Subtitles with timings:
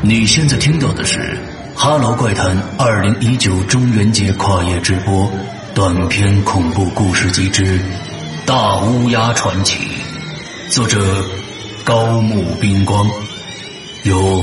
[0.00, 1.18] 你现在听到的是
[1.74, 5.30] 《哈喽怪谈》二零一九中元节跨夜直播
[5.74, 7.64] 短篇恐怖故事集之
[8.46, 9.80] 《大乌鸦传奇》，
[10.72, 11.24] 作者
[11.84, 13.10] 高木冰光，
[14.04, 14.40] 由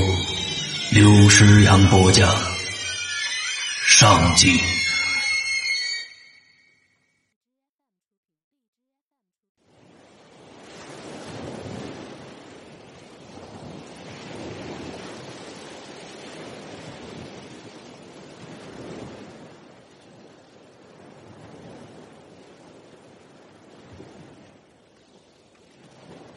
[0.90, 2.28] 刘诗阳播讲，
[3.86, 4.75] 上集。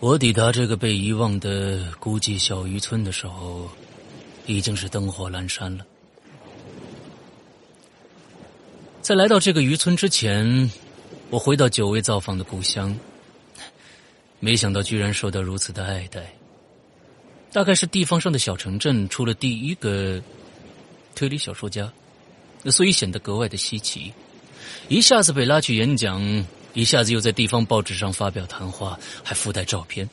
[0.09, 3.69] 我抵达这个被遗忘的孤寂小渔村的时候，
[4.47, 5.85] 已经是灯火阑珊了。
[9.03, 10.71] 在来到这个渔村之前，
[11.29, 12.97] 我回到久未造访的故乡，
[14.39, 16.33] 没想到居然受到如此的爱戴。
[17.51, 20.19] 大概是地方上的小城镇出了第一个
[21.13, 21.87] 推理小说家，
[22.65, 24.11] 所以显得格外的稀奇，
[24.87, 26.19] 一下子被拉去演讲。
[26.73, 30.09] 一下子又在地方报纸上发表谈话，还附带照片。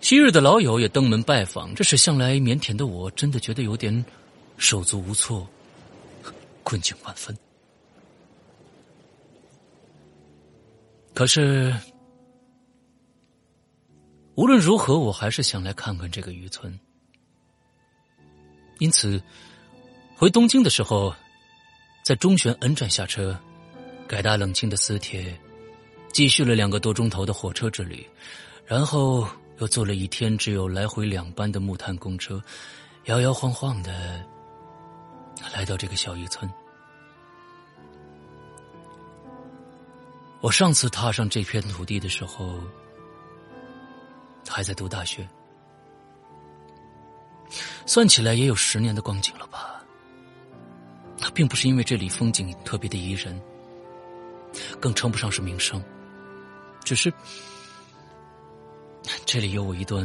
[0.00, 4.04] 昔日的老友也登门拜访，这使向来腼腆的我真的觉得有点
[4.56, 5.46] 手足无措，
[6.64, 7.36] 困境万分。
[11.14, 11.74] 可是
[14.36, 16.78] 无论如何，我还是想来看看这个渔村。
[18.78, 19.22] 因此，
[20.16, 21.14] 回东京的时候，
[22.02, 23.38] 在中玄恩站下车。
[24.10, 25.38] 改搭冷清的私铁，
[26.12, 28.04] 继续了两个多钟头的火车之旅，
[28.66, 29.24] 然后
[29.58, 32.42] 又坐了一天只有来回两班的木炭公车，
[33.04, 34.20] 摇摇晃晃的
[35.54, 36.50] 来到这个小渔村。
[40.40, 42.60] 我上次踏上这片土地的时候，
[44.48, 45.24] 还在读大学，
[47.86, 49.80] 算起来也有十年的光景了吧。
[51.16, 53.40] 那并不是因为这里风景特别的宜人。
[54.80, 55.82] 更称不上是名声，
[56.84, 57.12] 只是
[59.24, 60.04] 这里有我一段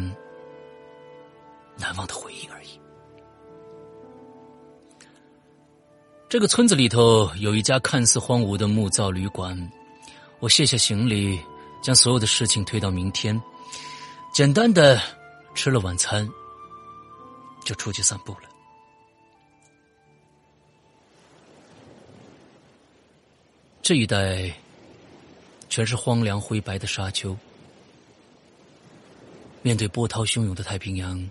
[1.78, 2.80] 难忘的回忆而已。
[6.28, 9.58] 这个村子里头有一家看似荒芜的木造旅馆，
[10.40, 11.40] 我卸下行李，
[11.82, 13.40] 将所有的事情推到明天，
[14.34, 15.00] 简单的
[15.54, 16.28] 吃了晚餐，
[17.64, 18.50] 就出去散步了。
[23.86, 24.52] 这一带
[25.70, 27.38] 全是荒凉灰白的沙丘，
[29.62, 31.30] 面对波涛汹涌的太平洋，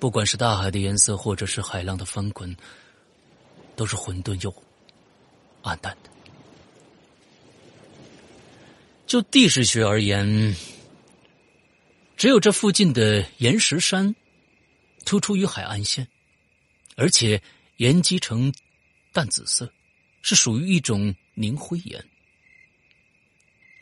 [0.00, 2.56] 不管是大海的颜色，或者是海浪的翻滚，
[3.76, 4.52] 都是混沌又
[5.62, 6.10] 暗淡的。
[9.06, 10.56] 就地势学而言，
[12.16, 14.12] 只有这附近的岩石山
[15.04, 16.08] 突出于海岸线，
[16.96, 17.40] 而且
[17.76, 18.52] 岩基呈
[19.12, 19.72] 淡紫色。
[20.22, 22.04] 是属于一种凝灰岩。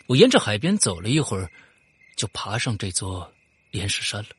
[0.06, 1.50] 我沿着海边走了一会儿，
[2.16, 3.34] 就爬上这座
[3.72, 4.30] 岩石山了。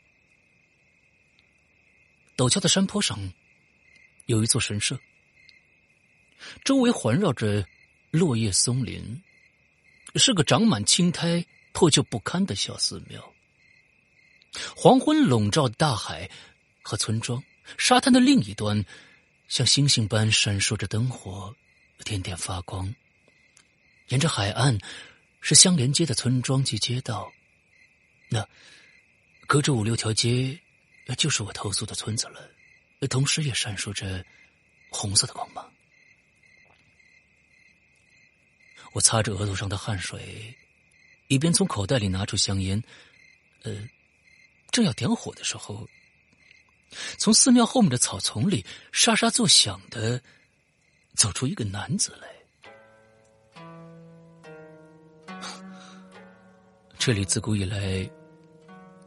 [2.36, 3.34] 陡峭的山坡上
[4.26, 5.00] 有一座神社，
[6.64, 7.68] 周围环绕着
[8.12, 9.22] 落叶松林，
[10.16, 13.34] 是个长满青苔、破旧不堪的小寺庙。
[14.76, 16.32] 黄昏笼罩大海
[16.82, 17.44] 和村庄，
[17.78, 18.84] 沙滩的另一端
[19.48, 21.56] 像星星般闪烁着灯火。
[22.04, 22.94] 点点发光。
[24.08, 24.78] 沿着海岸
[25.40, 27.32] 是相连接的村庄及街道，
[28.28, 28.48] 那
[29.46, 30.60] 隔着五六条街，
[31.18, 32.50] 就是我投宿的村子了。
[33.08, 34.26] 同时也闪烁着
[34.90, 35.72] 红色的光芒。
[38.94, 40.56] 我擦着额头上的汗水，
[41.28, 42.84] 一边从口袋里拿出香烟，
[43.62, 43.88] 呃，
[44.72, 45.88] 正要点火的时候，
[47.20, 50.22] 从寺庙后面的草丛里沙沙作响的。
[51.20, 52.30] 走出一个男子来。
[56.98, 58.10] 这里自古以来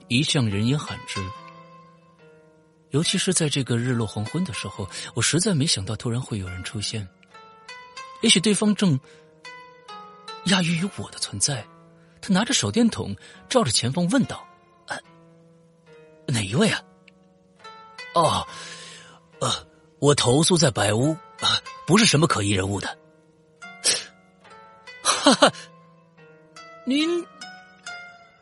[0.08, 1.26] 一向人烟罕至，
[2.90, 7.08] 尤其是在这个日落黄昏的时候，我实在没想到突然会有人出现。
[8.20, 9.00] 也许对方正
[10.46, 11.66] 讶异于我的存在，
[12.20, 13.16] 他拿着手电筒
[13.48, 14.46] 照着前方问道
[16.28, 16.82] ：“哪一位啊
[18.12, 18.46] ？”“哦，
[19.40, 19.66] 呃，
[19.98, 21.16] 我投宿在百屋。”
[21.92, 22.98] 不是什么可疑人物的，
[25.04, 25.52] 哈哈，
[26.86, 27.22] 您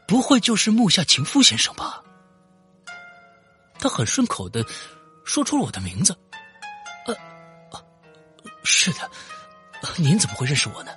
[0.06, 2.00] 不会就是木下晴夫先生吧？
[3.81, 4.64] 他很顺口的
[5.25, 6.17] 说出了我的名字。
[7.06, 7.17] 呃，
[8.62, 9.11] 是的，
[9.97, 10.93] 您怎么会认识我呢？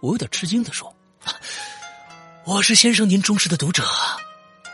[0.00, 0.92] 我有点吃惊的说
[2.44, 3.84] ：“我是先生您忠实的读者，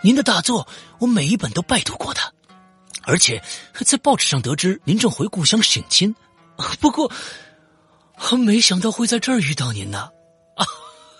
[0.00, 0.66] 您的大作
[0.98, 2.22] 我每一本都拜读过的，
[3.02, 3.42] 而且
[3.84, 6.16] 在报纸上得知您正回故乡省亲。
[6.80, 7.10] 不过，
[8.38, 10.10] 没想到会在这儿遇到您呢。
[10.54, 10.66] 啊，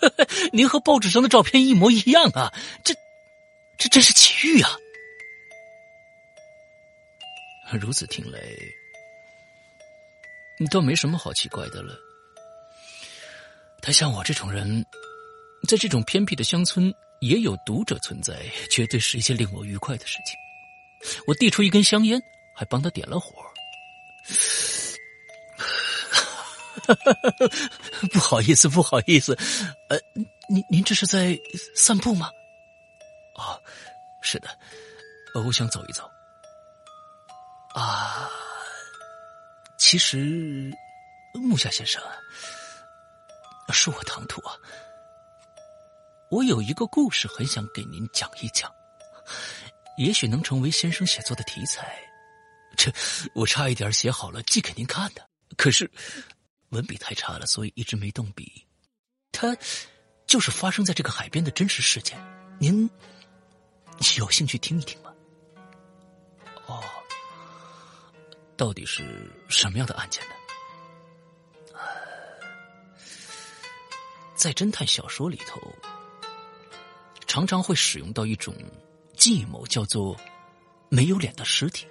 [0.53, 2.53] 您和报纸上的照片一模一样啊！
[2.85, 2.95] 这，
[3.79, 4.71] 这真是奇遇啊！
[7.81, 8.41] 如此听来，
[10.59, 11.95] 你倒没什么好奇怪的了。
[13.81, 14.85] 他像我这种人，
[15.69, 20.37] 在这种偏僻的乡村也有读者存在，绝对是一件令我愉快的事情。
[21.27, 22.21] 我递出一根香烟，
[22.55, 23.33] 还帮他点了火。
[28.13, 29.37] 不好意思，不好意思，
[29.89, 29.99] 呃，
[30.49, 31.39] 您您这是在
[31.75, 32.31] 散步吗？
[33.37, 33.61] 哦，
[34.23, 34.49] 是的，
[35.35, 36.09] 我想走一走。
[37.75, 38.29] 啊，
[39.79, 40.73] 其实
[41.35, 42.03] 木下先生，
[43.69, 44.57] 恕我唐突啊，
[46.31, 48.71] 我有一个故事很想给您讲一讲，
[49.97, 51.97] 也许能成为先生写作的题材。
[52.77, 52.93] 这
[53.35, 55.25] 我差一点写好了寄给您看的，
[55.57, 55.91] 可是
[56.71, 58.67] 文笔太差了，所以一直没动笔。
[59.31, 59.57] 它
[60.27, 62.19] 就是发生在这个海边的真实事件，
[62.59, 62.89] 您
[64.19, 65.13] 有兴趣听一听吗？
[66.67, 66.83] 哦。
[68.57, 70.35] 到底是什么样的案件呢？
[74.35, 75.61] 在侦探小说里头，
[77.27, 78.55] 常常会使用到一种
[79.17, 80.15] 计谋，叫做
[80.91, 81.87] “没有脸的尸体”。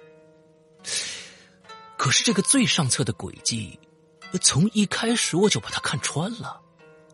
[1.98, 3.78] 可是这个最上策的诡计，
[4.38, 6.60] 从一开始我就把他看穿了。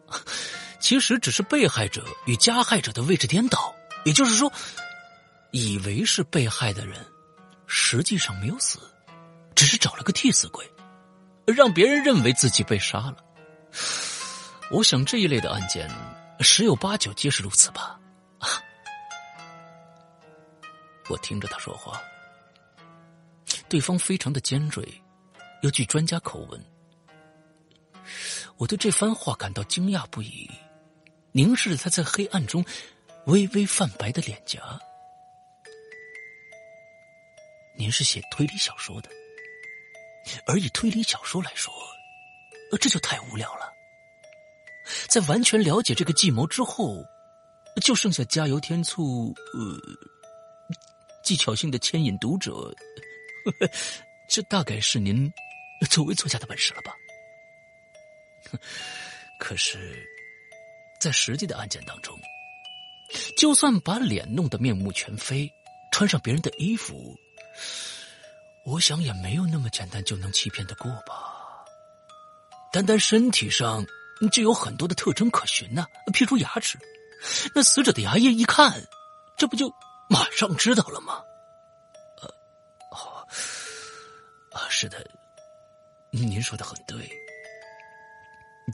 [0.79, 3.75] 其实只是被害者与加害者的位置颠倒，
[4.05, 4.53] 也就是说，
[5.51, 7.05] 以为是被害的人，
[7.67, 8.79] 实际上没有死。
[9.55, 10.71] 只是找了个替死鬼，
[11.47, 13.17] 让别人认为自己被杀了。
[14.71, 15.91] 我想这一类的案件
[16.41, 17.99] 十有八九皆是如此吧。
[21.09, 21.99] 我听着他说话，
[23.67, 24.87] 对方非常的尖锐，
[25.63, 26.63] 又具专家口吻。
[28.59, 30.51] 我对这番话感到惊讶不已，
[31.33, 32.65] 凝视着他在黑暗中
[33.27, 34.81] 微微泛白的脸颊。
[37.79, 39.11] 您是写推理小说的？
[40.47, 41.73] 而以推理小说来说，
[42.81, 43.73] 这就太无聊了。
[45.09, 47.05] 在完全了解这个计谋之后，
[47.83, 49.79] 就剩下加油添醋、呃，
[51.23, 52.75] 技巧性的牵引读者。
[54.29, 55.31] 这大概是您
[55.91, 56.93] 作为作家的本事了吧？
[59.39, 60.07] 可是，
[61.01, 62.19] 在实际的案件当中，
[63.37, 65.51] 就算把脸弄得面目全非，
[65.93, 67.15] 穿上别人的衣服。
[68.65, 71.65] 我想也没有那么简单就能欺骗得过吧。
[72.73, 73.87] 单单身体上
[74.33, 76.79] 就有很多的特征可循呢，譬如牙齿，
[77.55, 78.83] 那死者的牙印一看，
[79.37, 79.73] 这不就
[80.09, 81.23] 马上知道了吗？
[82.21, 82.29] 呃，
[82.91, 83.27] 哦，
[84.53, 85.07] 啊，是的，
[86.11, 87.26] 您说的很对。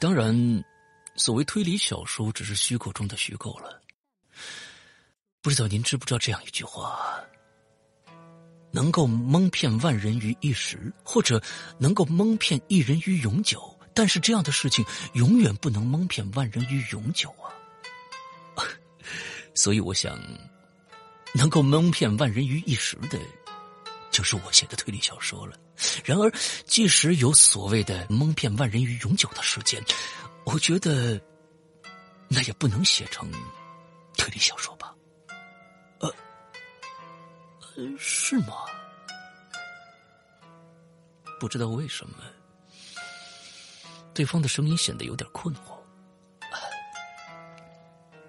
[0.01, 0.65] 当然，
[1.17, 3.81] 所谓推理小说只是虚构中的虚构了。
[5.41, 7.21] 不知道您知不知道这样一句话？
[8.75, 11.43] 能够蒙骗万人于一时，或者
[11.79, 17.53] 能够蒙骗一人于永久，但是这样的事情永远不能蒙骗万人于永久啊！
[19.55, 20.19] 所以我想，
[21.35, 23.21] 能够蒙骗万人于一时的，
[24.13, 25.57] 就是我写的推理小说了。
[26.05, 26.31] 然而，
[26.67, 29.83] 即使有所谓的蒙骗万人于永久的时间，
[30.45, 31.21] 我觉得
[32.29, 33.29] 那也不能写成
[34.17, 34.95] 推理小说吧
[35.99, 36.15] 呃。
[37.99, 38.67] 是吗？
[41.41, 42.19] 不知道为什么，
[44.15, 45.81] 对方的声音显得有点困惑。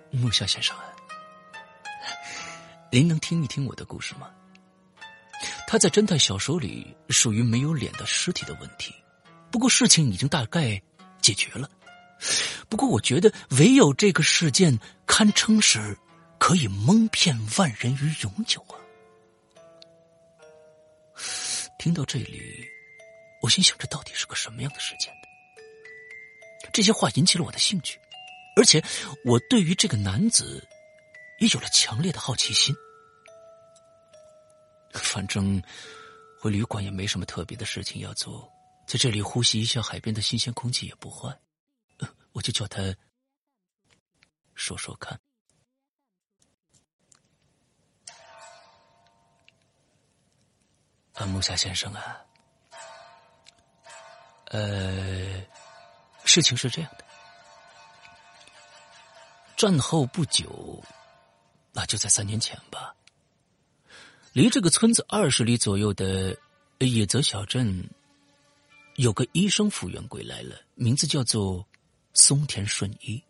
[0.09, 0.75] 木下先生，
[2.89, 4.31] 您能听一听我的故事吗？
[5.73, 8.93] 他在侦探小说里属于没有脸的尸体的问题，
[9.51, 10.79] 不过事情已经大概
[11.19, 11.67] 解决了。
[12.69, 14.77] 不过我觉得，唯有这个事件
[15.07, 15.97] 堪称是
[16.37, 18.77] 可以蒙骗万人于永久啊！
[21.79, 22.39] 听到这里，
[23.41, 25.11] 我心想：这到底是个什么样的事件？
[26.71, 27.97] 这些话引起了我的兴趣，
[28.55, 28.79] 而且
[29.25, 30.63] 我对于这个男子
[31.39, 32.75] 也有了强烈的好奇心。
[34.93, 35.61] 反正
[36.39, 38.51] 回旅馆也没什么特别的事情要做，
[38.87, 41.37] 在这里呼吸一下海边的新鲜空气也不坏，
[42.33, 42.81] 我就叫他
[44.55, 45.19] 说说看。
[51.13, 52.25] 啊，木下先生啊，
[54.45, 55.45] 呃，
[56.25, 57.05] 事情是这样的，
[59.55, 60.83] 战后不久，
[61.71, 62.95] 那就在三年前吧。
[64.33, 66.35] 离这个村子二十里左右的
[66.79, 67.87] 野泽小镇，
[68.95, 71.63] 有个医生复员归来了，名字叫做
[72.13, 73.23] 松田顺一。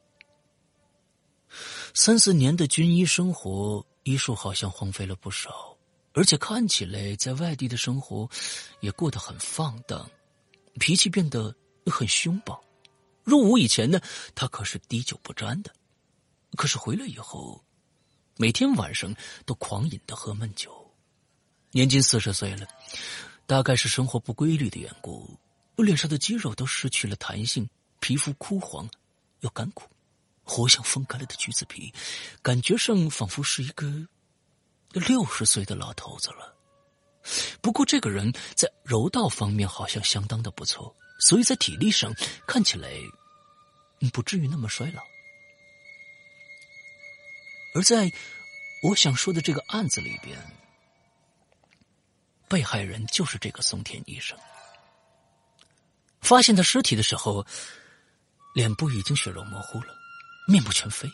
[1.94, 5.78] 三四年的军医生活，医术好像荒废了不少，
[6.14, 8.30] 而且看起来在外地的生活
[8.80, 10.10] 也过得很放荡，
[10.80, 11.54] 脾气变得
[11.86, 12.64] 很凶暴。
[13.26, 14.00] 入伍以前呢，
[14.34, 15.72] 他可是滴酒不沾的，
[16.56, 17.62] 可是回来以后，
[18.38, 19.14] 每天晚上
[19.46, 20.83] 都狂饮的喝闷酒。
[21.76, 22.68] 年近四十岁了，
[23.48, 25.28] 大概是生活不规律的缘故，
[25.76, 27.68] 我脸上的肌肉都失去了弹性，
[28.00, 28.88] 皮肤枯黄
[29.40, 29.90] 又干枯。
[30.44, 31.92] 活像风干了的橘子皮，
[32.42, 34.08] 感觉上仿佛是一个
[34.92, 36.56] 六十岁的老头子了。
[37.60, 42.14] 不过这个人在柔道方面好像相当的不错，所以在体力上
[42.46, 42.92] 看起来
[44.12, 45.02] 不至于那么衰老。
[47.74, 48.12] 而在
[48.84, 50.38] 我想说的这个案子里边，
[52.54, 54.38] 被害人就是这个松田医生。
[56.22, 57.44] 发现他尸体的时候，
[58.54, 59.88] 脸部已经血肉模糊了。
[60.48, 61.10] 面目全非。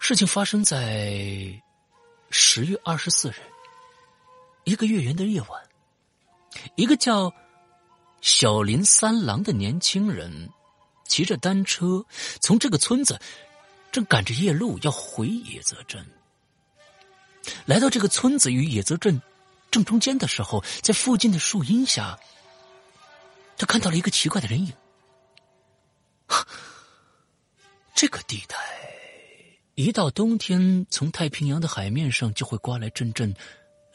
[0.00, 1.62] 事情发生在
[2.30, 3.34] 十月二十四日，
[4.64, 5.68] 一个月圆的夜晚，
[6.74, 7.30] 一个叫
[8.22, 10.48] 小林三郎的年轻人
[11.06, 12.02] 骑着单车
[12.40, 13.20] 从这个村子
[13.92, 16.02] 正赶着夜路要回野泽镇。
[17.66, 19.20] 来到这个村子与野泽镇
[19.70, 22.18] 正中间的时候，在附近的树荫下，
[23.56, 24.72] 他看到了一个奇怪的人影。
[27.94, 28.56] 这个地带，
[29.74, 33.34] 一到冬天，从太平洋的海面上就会刮来阵阵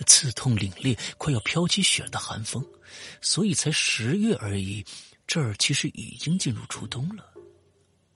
[0.05, 2.65] 刺痛、凛冽、快要飘起雪的寒风，
[3.21, 4.85] 所以才十月而已，
[5.25, 7.25] 这儿其实已经进入初冬了。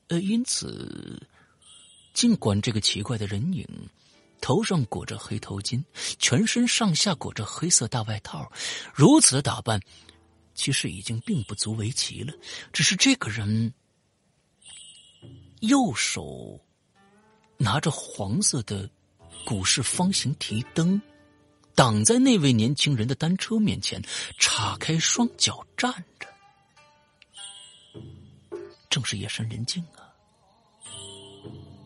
[0.08, 1.22] 呃，因此，
[2.14, 3.68] 尽管这个奇怪的人影
[4.42, 5.82] 头上裹着黑头巾，
[6.20, 8.52] 全身上下裹着黑色大外套，
[8.94, 9.80] 如此打扮，
[10.54, 12.34] 其实已经并不足为奇了。
[12.74, 13.74] 只是这个人。
[15.62, 16.60] 右手
[17.56, 18.90] 拿着黄色的
[19.46, 21.00] 古式方形提灯，
[21.76, 24.02] 挡在那位年轻人的单车面前，
[24.40, 26.28] 叉开双脚站着。
[28.90, 30.01] 正是夜深人静啊，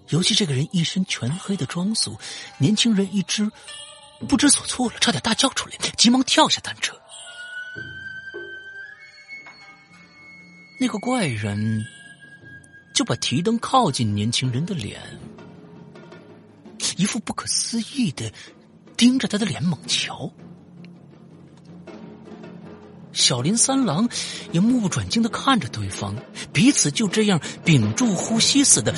[0.09, 2.17] 尤其这个人一身全黑的装束，
[2.57, 3.51] 年轻人一知
[4.27, 6.95] 不知所措了，差点大叫出来，急忙跳下单车。
[10.79, 11.85] 那个怪人。
[12.95, 15.01] 就把提灯靠近年轻人的脸，
[16.95, 18.31] 一副不可思议的
[18.95, 20.31] 盯着他的脸猛瞧。
[23.12, 24.07] 小林三郎
[24.53, 26.15] 也目不转睛的看着对方，
[26.53, 28.95] 彼此就这样屏住呼吸似的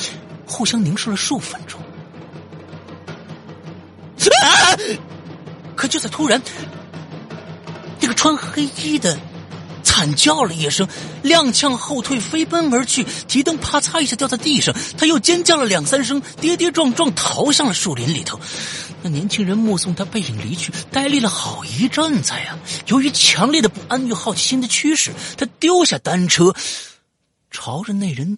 [0.47, 1.79] 互相凝视了数分钟。
[5.75, 6.41] 可就在突然，
[7.99, 9.17] 那个穿黑衣的。
[9.83, 10.87] 惨叫了一声，
[11.23, 13.03] 踉跄后退，飞奔而去。
[13.27, 18.39] 提灯啪嚓一下掉在地上，他又尖叫了两三声，跌跌撞撞逃向了树林里头。
[19.01, 22.59] 那年轻人目送他背影离去，呆立了好一阵子呀。
[22.87, 26.53] 由于强烈的不安与好奇心的驱使，他丢下单车，
[27.49, 28.37] 朝着那人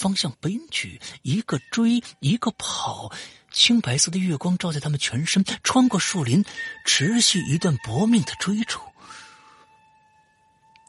[0.00, 0.98] 方向奔去。
[1.20, 3.12] 一个追，一个跑，
[3.52, 6.42] 青白色的月光照在他们全身，穿过树林，
[6.86, 8.80] 持续一段搏命的追逐。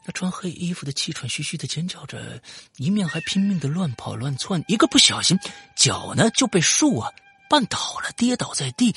[0.04, 2.40] 那穿黑衣服的气喘吁吁的尖叫着，
[2.78, 5.38] 一面还拼命的乱跑乱窜，一个不小心，
[5.76, 7.12] 脚呢就被树啊
[7.50, 8.96] 绊倒了，跌倒在地。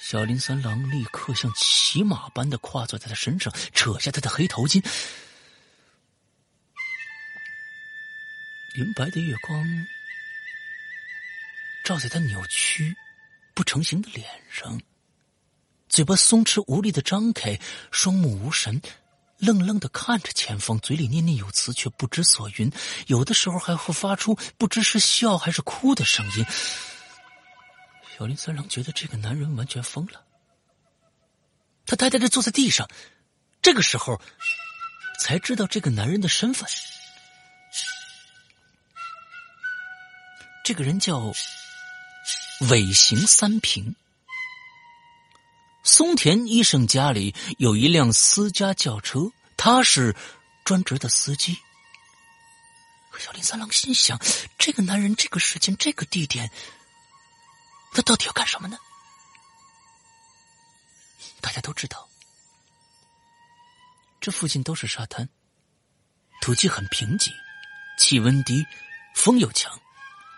[0.00, 4.84] 小林三郎立刻像骑马般的跨坐在他身上，扯下他的黑头巾。
[8.76, 9.86] 银白的月光
[11.84, 12.96] 照在他扭曲
[13.54, 14.80] 不成形的脸上，
[15.90, 17.60] 嘴巴松弛无力的张开，
[17.90, 18.80] 双目无神。
[19.36, 22.72] 愣愣的看着前方，嘴里念念有词，却不知所云。
[23.08, 26.46] 有的时候还会发出不知是笑还是哭的声音。
[28.16, 30.24] 小林三郎觉得这个男人完全疯了，
[31.84, 32.88] 他呆呆的坐在地上。
[33.60, 34.18] 这个时候，
[35.20, 36.66] 才知道这个男人的身份。
[40.64, 41.32] 这个人叫
[42.70, 43.96] 尾行三平。
[45.82, 50.14] 松田医生家里有一辆私家轿车，他是
[50.64, 51.58] 专职的司机。
[53.18, 54.18] 小林三郎心想：
[54.58, 56.50] 这个男人，这个时间，这个地点，
[57.92, 58.78] 他到底要干什么呢？
[61.40, 62.08] 大家都知道，
[64.20, 65.28] 这附近都是沙滩，
[66.40, 67.30] 土气很贫瘠，
[67.98, 68.64] 气温低，
[69.16, 69.78] 风又强，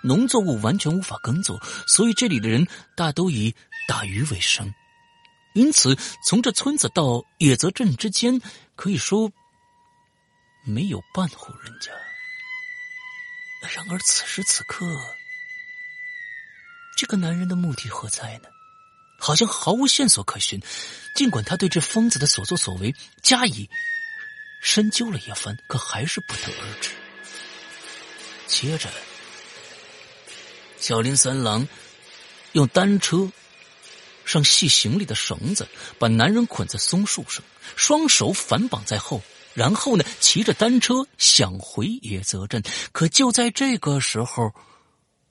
[0.04, 1.58] 农作物完全无法耕作，
[1.88, 3.54] 所以这里的人大都以
[3.88, 4.72] 打鱼为生。
[5.54, 5.96] 因此，
[6.26, 8.40] 从这村子到野泽镇之间，
[8.76, 9.32] 可以说
[10.64, 11.90] 没有半户人家。
[13.74, 14.84] 然而，此时此刻，
[16.98, 18.48] 这个男人的目的何在呢？
[19.18, 20.60] 好像毫无线索可循。
[21.14, 22.92] 尽管他对这疯子的所作所为
[23.22, 23.70] 加以
[24.60, 26.90] 深究了一番，可还是不得而知。
[28.48, 28.90] 接着，
[30.78, 31.66] 小林三郎
[32.52, 33.30] 用单车
[34.24, 37.44] 上系行李的绳子，把男人捆在松树上，
[37.76, 39.22] 双手反绑在后。
[39.54, 44.52] 然后呢，骑着单车想回野泽镇，可就在这个时候，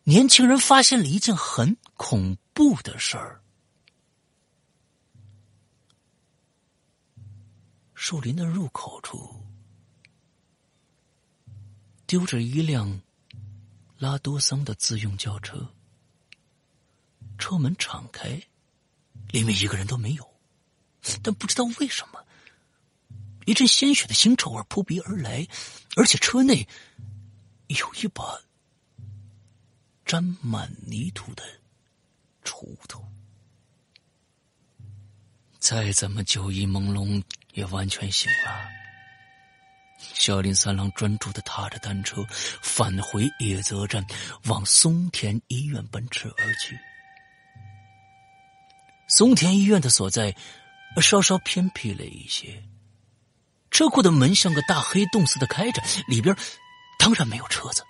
[0.03, 3.41] 年轻人发现了一件很恐怖的事儿：
[7.93, 9.43] 树林的入口处
[12.07, 13.01] 丢着一辆
[13.97, 15.69] 拉多桑的自用轿车，
[17.37, 18.41] 车门敞开，
[19.29, 20.33] 里面一个人都没有，
[21.21, 22.25] 但不知道为什么。
[23.45, 25.47] 一阵鲜血的腥臭味扑鼻而来，
[25.95, 26.67] 而且车内
[27.67, 28.39] 有一把
[30.05, 31.43] 沾满泥土的
[32.43, 33.05] 锄头。
[35.59, 37.23] 再怎么酒意朦胧，
[37.53, 38.82] 也完全醒了。
[40.13, 42.25] 小林三郎专注的踏着单车
[42.61, 44.05] 返回野泽站，
[44.45, 46.77] 往松田医院奔驰而去。
[49.07, 50.35] 松田医院的所在
[51.01, 52.63] 稍稍偏僻了一些。
[53.71, 56.35] 车库的门像个大黑洞似的开着，里边
[56.99, 57.83] 当然没有车子。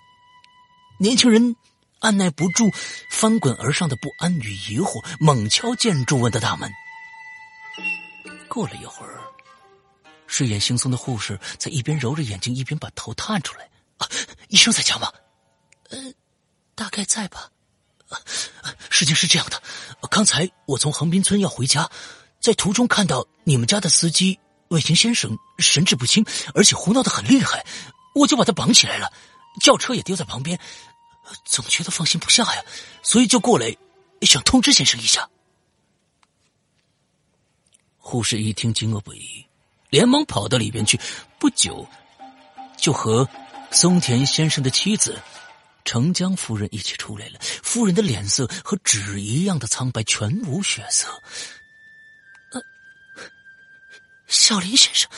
[0.98, 1.56] 年轻人
[2.00, 2.70] 按耐不住
[3.10, 6.70] 翻滚而上的不安与疑惑，猛敲建筑物的大门。
[8.48, 9.20] 过了一会儿，
[10.34, 14.08] 睡眼惺忪的护士在一边揉着眼睛，一边把头探出来：“啊，
[14.48, 15.12] 医生在家吗
[15.90, 16.12] ？”“呃，
[16.74, 17.52] 大概在吧。
[18.90, 19.62] ”“事情是这样的，
[20.10, 21.88] 刚才我从横滨村要回家，
[22.40, 27.64] 在途中看到你们家的司机。”卫星先生神志不清，而且胡闹的很厉害，
[28.12, 29.12] 我就把他绑起来了，
[29.60, 30.58] 轿车也丢在旁边，
[31.44, 32.64] 总觉得放心不下呀，
[33.04, 33.76] 所以就过来
[34.22, 35.30] 想通知先生一下。
[37.98, 39.46] 护士一听惊愕不已，
[39.94, 40.98] 连忙跑到里边去，
[41.38, 41.88] 不久
[42.76, 43.28] 就和
[43.70, 45.16] 松田先生的妻子
[45.84, 47.38] 成江夫人一起出来了。
[47.62, 51.06] 夫人的脸色和纸一样的苍白，全无血色。
[52.50, 52.60] 呃
[54.26, 55.08] 小林先生，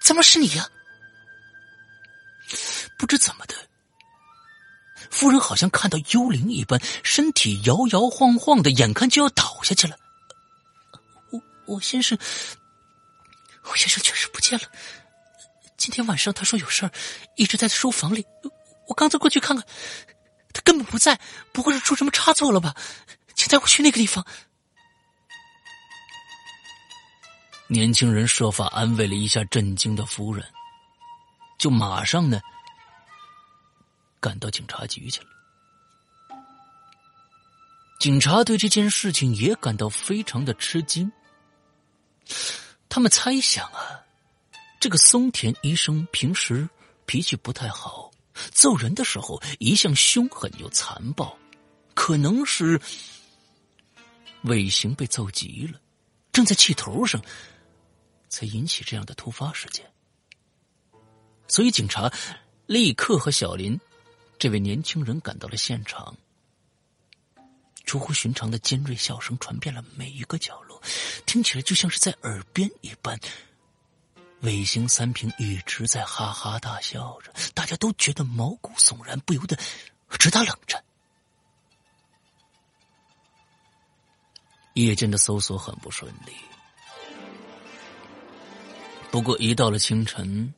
[0.00, 0.68] 怎么是你呀？
[2.98, 3.54] 不知怎么的，
[5.08, 9.96] 夫人好像看到幽灵一般，身体摇摇晃晃的，眼看就要倒下去了。
[11.30, 12.18] 我我先生，
[13.70, 14.64] 我先生确实不见了。
[15.76, 16.92] 今天晚上他说有事儿，
[17.36, 18.26] 一直在书房里。
[18.88, 19.64] 我刚才过去看看，
[20.52, 21.20] 他根本不在，
[21.52, 22.74] 不会是出什么差错了吧？
[23.34, 24.26] 请带我去那个地方。
[27.68, 30.44] 年轻人设法安慰了一下震惊的夫人，
[31.58, 32.40] 就马上呢
[34.18, 35.26] 赶到警察局去了。
[38.00, 41.12] 警察对这件事情也感到非常的吃惊，
[42.88, 44.04] 他们猜想啊，
[44.80, 46.68] 这个松田医生平时
[47.06, 48.10] 脾气不太好，
[48.52, 51.38] 揍人的时候一向凶狠又残暴，
[51.94, 52.80] 可能是
[54.42, 55.80] 尾行被揍急了，
[56.32, 57.22] 正在气头上。
[58.30, 59.90] 才引起这样的突发事件，
[61.48, 62.12] 所以警察
[62.66, 63.80] 立刻和小林
[64.38, 66.14] 这位年轻人赶到了现场。
[67.86, 70.67] 出乎寻常的尖锐笑声传遍了每一个角落，
[71.26, 73.18] 听起来就像是在耳边一般。
[74.42, 79.58] 尾行三平一直在哈哈大笑着，大家都觉得毛骨悚然，不由得
[80.10, 80.82] 直打冷战。
[84.74, 86.32] 夜间的搜索很不顺利。
[89.10, 90.54] 不过，一到了清晨，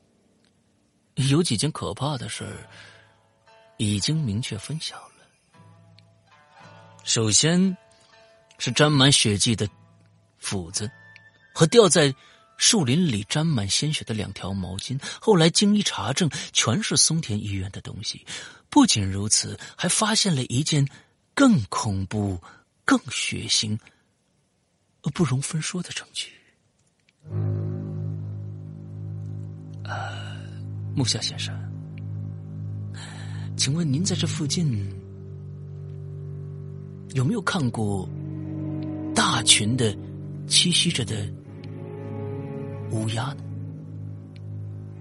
[1.15, 2.69] 有几件可怕的事
[3.79, 5.27] 已经明确分晓了。
[7.03, 7.75] 首先，
[8.59, 9.67] 是沾满血迹的
[10.41, 10.91] 斧子
[11.55, 12.13] 和掉在
[12.57, 15.01] 树林里沾满鲜血的两条毛巾。
[15.21, 18.27] 后来经一查证，全是松田医院的东西。
[18.69, 20.87] 不仅如此，还发现了一件
[21.35, 22.39] 更恐怖、
[22.85, 23.79] 更血腥、
[25.15, 26.29] 不容分说的证据。
[29.85, 30.37] 呃，
[30.95, 31.55] 木下先生，
[33.57, 34.89] 请问您在这附近
[37.15, 38.09] 有没有看过
[39.15, 39.97] 大群的
[40.51, 41.15] 栖息着的
[42.91, 43.37] 乌鸦呢？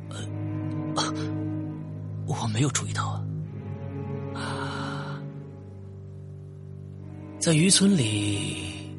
[0.09, 0.17] 呃，
[0.95, 1.11] 啊，
[2.27, 3.25] 我没有注意到啊。
[4.35, 5.19] 啊，
[7.39, 8.93] 在渔村里，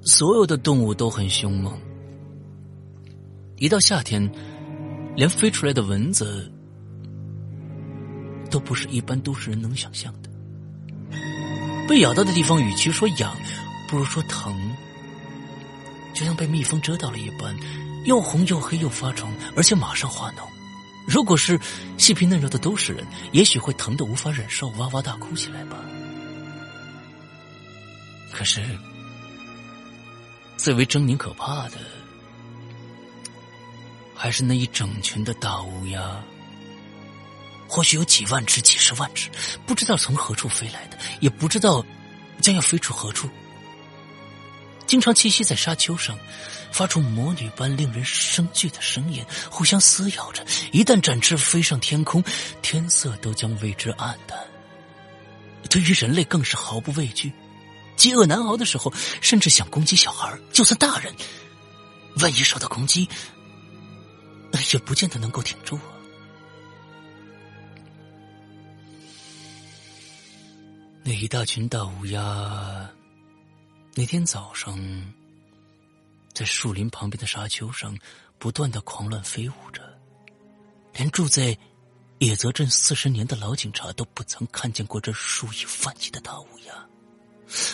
[0.00, 1.78] 所有的动物都很凶猛。
[3.58, 4.28] 一到夏天，
[5.14, 6.50] 连飞出来的蚊子
[8.50, 10.30] 都不是一般都市人能想象的。
[11.86, 13.36] 被咬到的地方，与其说痒，
[13.90, 14.73] 不如说疼。
[16.14, 17.54] 就像被蜜蜂蛰到了一般，
[18.04, 20.48] 又红又黑又发肿，而且马上化脓。
[21.06, 21.60] 如果是
[21.98, 25.76] 细皮嫩肉的都市人，也许会疼得无法忍受，哇哇大哭起来吧。
[28.32, 28.64] 可是，
[30.56, 31.78] 最为狰狞可怕的，
[34.14, 36.22] 还是那一整群的大乌鸦。
[37.68, 39.28] 或许有几万只、几十万只，
[39.66, 41.84] 不知道从何处飞来的，也不知道
[42.40, 43.28] 将要飞出何处。
[44.86, 46.18] 经常栖息在沙丘上，
[46.70, 50.44] 发出魔女般令人生惧的声音，互相撕咬着。
[50.72, 52.22] 一旦展翅飞上天空，
[52.62, 54.38] 天色都将为之暗淡。
[55.70, 57.32] 对于人类更是毫不畏惧，
[57.96, 60.38] 饥饿难熬的时候，甚至想攻击小孩。
[60.52, 61.12] 就算大人，
[62.16, 63.08] 万一受到攻击，
[64.72, 65.90] 也不见得能够挺住啊。
[71.02, 72.88] 那一大群大乌鸦，
[73.96, 74.76] 那天早上，
[76.32, 77.96] 在树林旁边的沙丘上
[78.38, 79.82] 不断的狂乱飞舞着，
[80.94, 81.56] 连住在
[82.18, 86.74] 野泽镇四十年的老警察都不曾看见过这数以万计的大乌鸦，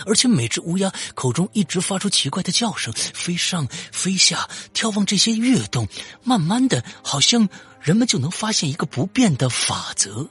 [0.05, 5.89] 而且每只乌鸦口中一直发出奇怪的叫声，飞上飞下，眺望这些跃动，
[6.23, 7.49] 慢慢的，好像
[7.81, 10.29] 人们就能发现一个不变的法则。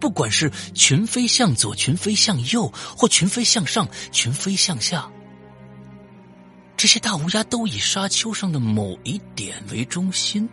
[0.00, 5.10] 不管是群飞向左、群飞向右，或群飞向上、群飞向下，
[6.76, 10.48] 这些大乌鸦都以沙丘上的某一点为中心，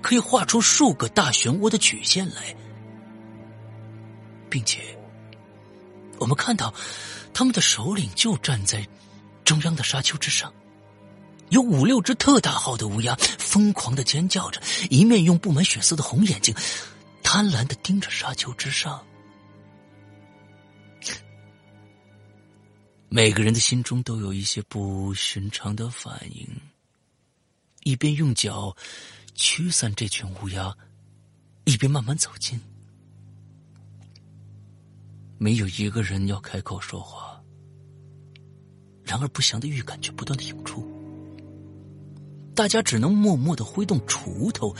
[0.00, 2.56] 可以画出数个大漩涡的曲线来，
[4.48, 4.80] 并且
[6.18, 6.72] 我们看到
[7.34, 8.88] 他们的首领就站在
[9.44, 10.50] 中央的沙丘之上，
[11.50, 16.54] 有五六只特大号的乌鸦疯狂的尖叫着，一面用布满血丝的红眼睛。
[17.22, 19.06] 贪婪的盯着沙丘之上，
[23.08, 26.46] 每个人的心中都有一些不寻常的反应。
[27.84, 28.76] 一边用脚
[29.34, 30.76] 驱散这群乌鸦，
[31.64, 32.60] 一边慢慢走近。
[35.38, 37.42] 没有一个人要开口说话，
[39.02, 41.01] 然而不祥的预感却不断的涌出。
[42.54, 44.74] 大家只能默默的挥动锄头，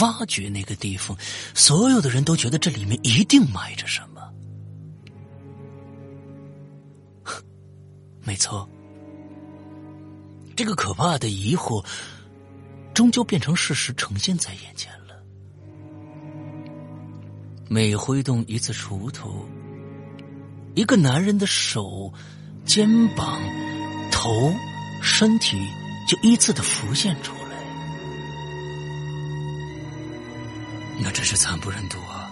[0.00, 1.16] 挖掘那个地方。
[1.54, 4.22] 所有的人都觉得这里面一定埋着什么。
[8.22, 8.68] 没错，
[10.54, 11.84] 这个可怕的疑惑，
[12.92, 15.22] 终究变成事实，呈现在眼前了。
[17.68, 19.46] 每挥动一次锄头，
[20.74, 22.12] 一个男人的手、
[22.64, 23.40] 肩膀、
[24.10, 24.52] 头、
[25.02, 25.58] 身体。
[26.06, 27.56] 就依次的浮现出来，
[31.00, 32.30] 那真是惨不忍睹啊！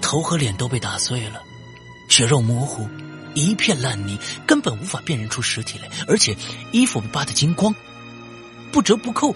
[0.00, 1.42] 头和脸都被打碎了，
[2.08, 2.88] 血肉模糊，
[3.34, 5.88] 一片烂泥，根本无法辨认出实体来。
[6.08, 6.36] 而且
[6.72, 7.74] 衣服被扒得精光，
[8.72, 9.34] 不折不扣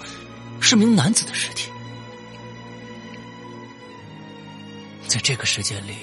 [0.60, 1.70] 是名男子的尸体。
[5.06, 5.94] 在这个世界里，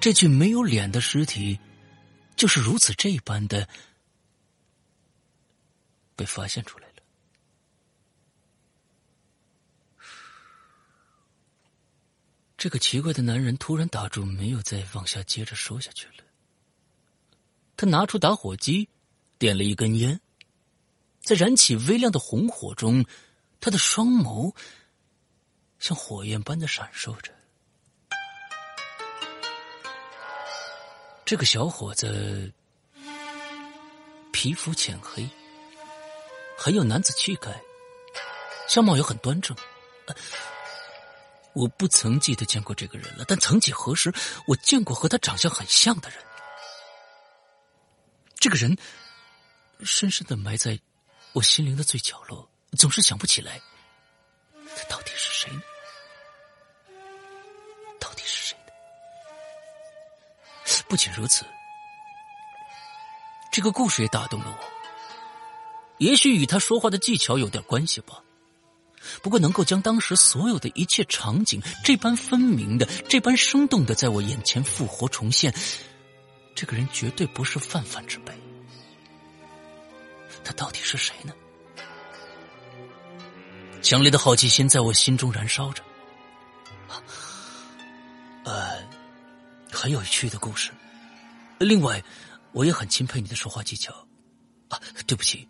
[0.00, 1.58] 这具没有脸的尸体，
[2.34, 3.68] 就是如此这般的。
[6.20, 6.94] 被发现出来了。
[12.58, 16.24] 这个奇怪的男人突然打住，没有再往下接着说下去了。
[17.74, 18.90] 他拿出打火机，
[19.38, 20.20] 点了一根烟，
[21.22, 23.06] 在燃起微亮的红火中，
[23.60, 24.54] 他的双眸
[25.78, 27.32] 像火焰般的闪烁着。
[31.24, 32.52] 这个小伙子
[34.32, 35.26] 皮肤浅黑。
[36.62, 37.58] 很有男子气概，
[38.68, 39.56] 相貌也很端正。
[41.54, 44.12] 我不曾记得见过这个人了，但曾几何时，
[44.46, 46.22] 我见过和他长相很像的人。
[48.38, 48.76] 这个人
[49.82, 50.78] 深深的埋在
[51.32, 52.46] 我心灵的最角落，
[52.76, 53.58] 总是想不起来，
[54.76, 55.62] 他到底是谁呢？
[57.98, 58.72] 到底是谁呢？
[60.90, 61.46] 不仅如此，
[63.50, 64.79] 这个故事也打动了我。
[66.00, 68.22] 也许与他说话的技巧有点关系吧，
[69.22, 75.54] 不过能够将当时所有的一切场景这般分明的、这般生动的在我眼前复活重现，
[76.54, 78.32] 这个人绝对不是泛泛之辈。
[80.42, 81.34] 他到底是谁呢？
[83.82, 85.82] 强烈的好奇心在我心中燃烧着。
[88.44, 88.82] 呃，
[89.70, 90.70] 很有趣的故事。
[91.58, 92.02] 另外，
[92.52, 93.92] 我也很钦佩你的说话技巧。
[94.68, 95.46] 啊，对不起，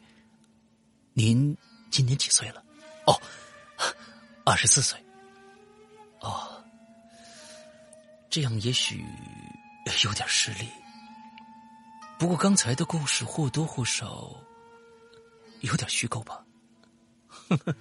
[1.21, 1.55] 您
[1.91, 2.65] 今年几岁了？
[3.07, 3.13] 哦，
[4.43, 4.99] 二十四岁。
[6.21, 6.65] 哦，
[8.31, 9.05] 这样也许
[10.03, 10.67] 有点失礼。
[12.19, 14.35] 不过刚才的故事或多或少
[15.61, 16.43] 有点虚构吧。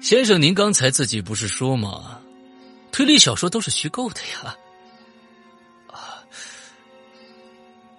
[0.00, 2.20] 先生，您刚才自己不是说吗？
[2.92, 4.56] 推理小说都是虚构的呀。
[5.88, 6.22] 啊，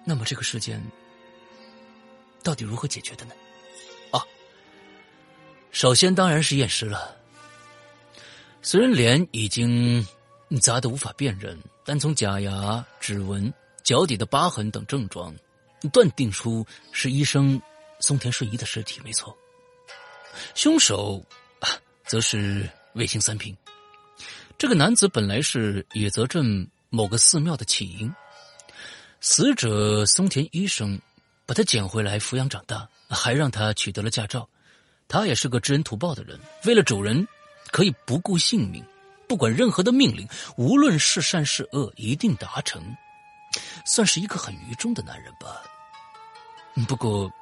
[0.04, 0.82] 那么这个事件。
[2.46, 3.34] 到底如何解决的呢？
[4.12, 4.22] 啊，
[5.72, 7.16] 首先当然是验尸了。
[8.62, 10.06] 虽然脸已经
[10.62, 15.34] 砸得无法辨认，但从假牙、指纹、脚底的疤痕等症状，
[15.92, 17.60] 断定出是医生
[17.98, 19.36] 松田顺一的尸体，没错。
[20.54, 21.20] 凶手
[21.58, 21.66] 啊，
[22.04, 23.56] 则是卫星三平。
[24.56, 28.14] 这个男子本来是野泽镇某个寺庙的起因，
[29.20, 30.96] 死者松田医生。
[31.46, 34.48] 把他捡回来抚养长大，还让他取得了驾照。
[35.08, 37.26] 他也是个知恩图报的人，为了主人，
[37.70, 38.84] 可以不顾性命，
[39.28, 42.82] 不管任何的命令，无论是善是恶，一定达成。
[43.86, 45.62] 算是一个很愚忠的男人吧。
[46.88, 47.32] 不过，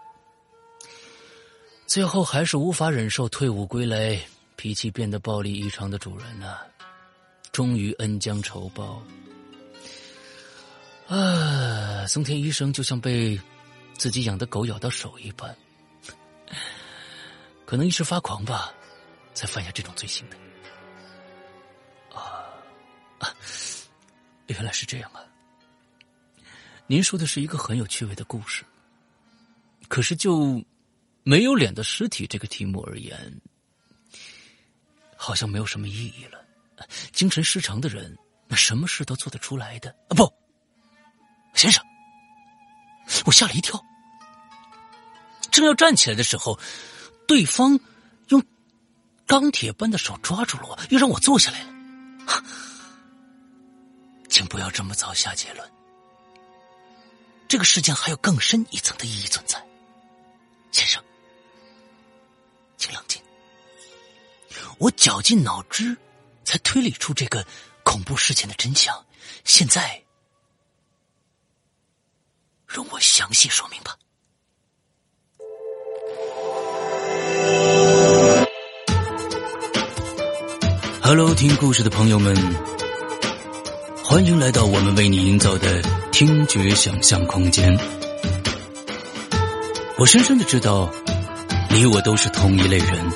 [1.87, 4.21] 最后还是无法忍受退伍归来
[4.55, 6.61] 脾气变得暴力异常的主人啊！
[7.51, 9.03] 终于恩将仇报。
[11.09, 13.41] 啊，松田医生就像被……
[13.97, 15.57] 自己养的狗咬到手一般，
[17.65, 18.73] 可能一时发狂吧，
[19.33, 20.37] 才犯下这种罪行的。
[22.15, 22.45] 啊
[23.19, 23.35] 啊，
[24.49, 25.25] 原来是这样啊！
[26.87, 28.65] 您说的是一个很有趣味的故事，
[29.89, 30.63] 可是就
[31.23, 33.41] 没有脸的尸体这个题目而言，
[35.17, 36.45] 好像没有什么意义了。
[37.13, 38.15] 精神失常的人，
[38.49, 40.15] 那什么事都做得出来的啊！
[40.15, 40.31] 不，
[41.55, 41.83] 先生。
[43.27, 43.85] 我吓了一跳，
[45.51, 46.59] 正要站起来的时候，
[47.29, 47.79] 对方
[48.29, 48.43] 用
[49.27, 51.73] 钢铁般的手抓住了我，又让我坐下来了。
[54.29, 55.71] 请不要这么早下结论，
[57.47, 59.65] 这个事件还有更深一层的意义存在，
[60.73, 61.03] 先生，
[62.77, 63.23] 请冷静。
[64.79, 65.97] 我绞尽脑汁
[66.45, 67.47] 才推理出这个
[67.85, 69.05] 恐怖事件的真相，
[69.45, 70.04] 现在。
[72.75, 73.97] 容我详细说明吧。
[81.01, 82.35] Hello，听故事的朋友们，
[84.03, 87.79] 欢迎来到我们为你营造的听觉想象空间。
[89.97, 90.91] 我深深的知道，
[91.71, 93.13] 你我都是同一类人。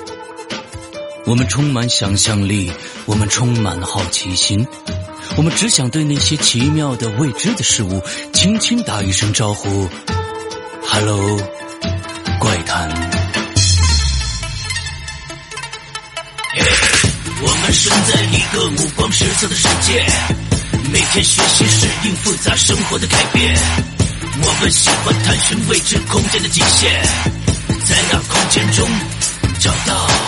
[1.27, 2.71] 我们充满想象力，
[3.07, 4.65] 我们充满好奇心。
[5.37, 9.89] 我们只想对那些奇妙的未知的事物轻轻打一声招呼
[10.87, 11.39] ，Hello，
[12.41, 12.89] 怪谈。
[17.41, 20.05] 我们生在一个五光十色的世界，
[20.93, 23.57] 每天学习适应复杂生活的改变。
[24.43, 27.01] 我们喜欢探寻未知空间的极限，
[27.87, 28.89] 在那空间中
[29.61, 30.28] 找到。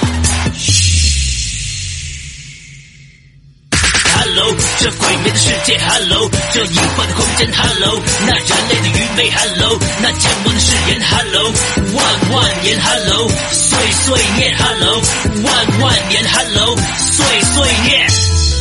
[4.80, 11.52] 这鬼魅的世界，Hello，这隐幻的空间，Hello，那人类的愚昧，Hello，那健忘的誓言，Hello，
[11.92, 15.02] 万万年，Hello，岁岁念，Hello，
[15.44, 18.08] 万万年，Hello，岁岁念。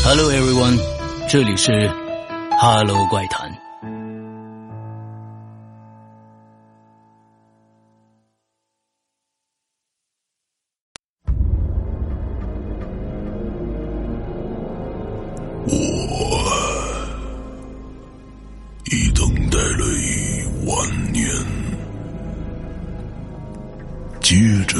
[0.03, 0.77] Hello everyone，
[1.29, 1.89] 这里是
[2.59, 3.58] Hello 怪谈。
[24.39, 24.77] 接着，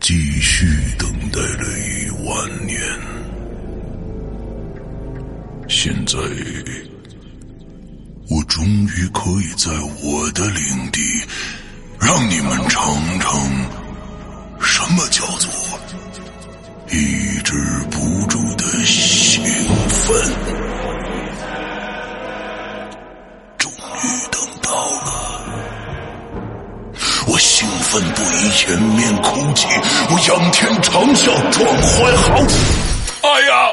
[0.00, 0.66] 继续
[0.98, 2.78] 等待了一万年。
[5.66, 6.18] 现在，
[8.28, 9.70] 我终于可以在
[10.02, 11.00] 我的领地，
[11.98, 13.50] 让你们尝尝
[28.60, 29.66] 前，面哭泣，
[30.10, 32.58] 我仰天长啸，壮怀豪情。
[33.22, 33.72] 哎呀！